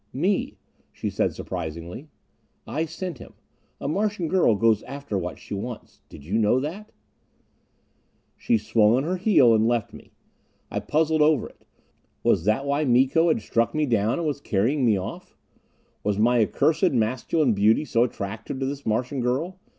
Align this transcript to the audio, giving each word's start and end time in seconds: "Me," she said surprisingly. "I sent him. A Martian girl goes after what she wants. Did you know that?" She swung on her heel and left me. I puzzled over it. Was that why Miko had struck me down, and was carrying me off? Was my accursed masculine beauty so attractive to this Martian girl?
"Me," 0.13 0.57
she 0.91 1.11
said 1.11 1.31
surprisingly. 1.31 2.07
"I 2.65 2.85
sent 2.85 3.19
him. 3.19 3.35
A 3.79 3.87
Martian 3.87 4.27
girl 4.29 4.55
goes 4.55 4.81
after 4.81 5.15
what 5.15 5.37
she 5.37 5.53
wants. 5.53 6.01
Did 6.09 6.25
you 6.25 6.39
know 6.39 6.59
that?" 6.59 6.91
She 8.35 8.57
swung 8.57 8.95
on 8.95 9.03
her 9.03 9.17
heel 9.17 9.53
and 9.53 9.67
left 9.67 9.93
me. 9.93 10.11
I 10.71 10.79
puzzled 10.79 11.21
over 11.21 11.49
it. 11.49 11.65
Was 12.23 12.45
that 12.45 12.65
why 12.65 12.83
Miko 12.83 13.27
had 13.27 13.43
struck 13.43 13.75
me 13.75 13.85
down, 13.85 14.13
and 14.17 14.27
was 14.27 14.41
carrying 14.41 14.83
me 14.87 14.97
off? 14.97 15.37
Was 16.03 16.17
my 16.17 16.39
accursed 16.41 16.93
masculine 16.93 17.53
beauty 17.53 17.85
so 17.85 18.03
attractive 18.03 18.59
to 18.59 18.65
this 18.65 18.87
Martian 18.87 19.21
girl? 19.21 19.59